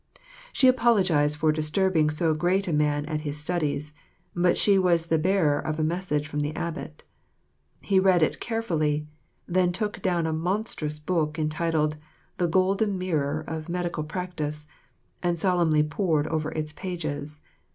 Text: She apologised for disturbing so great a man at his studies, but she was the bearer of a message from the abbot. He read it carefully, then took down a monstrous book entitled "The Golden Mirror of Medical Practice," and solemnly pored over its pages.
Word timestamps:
She 0.51 0.67
apologised 0.67 1.37
for 1.37 1.51
disturbing 1.51 2.09
so 2.09 2.33
great 2.33 2.67
a 2.67 2.73
man 2.73 3.05
at 3.05 3.21
his 3.21 3.37
studies, 3.37 3.93
but 4.35 4.57
she 4.57 4.79
was 4.79 5.05
the 5.05 5.19
bearer 5.19 5.59
of 5.59 5.77
a 5.79 5.83
message 5.83 6.25
from 6.27 6.39
the 6.39 6.55
abbot. 6.55 7.03
He 7.81 7.99
read 7.99 8.23
it 8.23 8.39
carefully, 8.39 9.05
then 9.47 9.71
took 9.71 10.01
down 10.01 10.25
a 10.25 10.33
monstrous 10.33 10.97
book 10.97 11.37
entitled 11.37 11.97
"The 12.39 12.47
Golden 12.47 12.97
Mirror 12.97 13.43
of 13.47 13.69
Medical 13.69 14.03
Practice," 14.03 14.65
and 15.21 15.37
solemnly 15.37 15.83
pored 15.83 16.25
over 16.29 16.51
its 16.51 16.73
pages. 16.73 17.39